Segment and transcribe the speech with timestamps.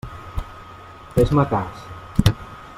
[1.17, 1.85] Fes-me cas.